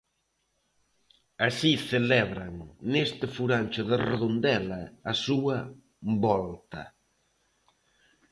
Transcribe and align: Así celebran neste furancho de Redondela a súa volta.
Así 1.47 1.71
celebran 1.89 2.53
neste 2.93 3.25
furancho 3.35 3.81
de 3.89 3.97
Redondela 4.09 4.81
a 5.11 5.13
súa 5.25 5.57
volta. 6.25 6.83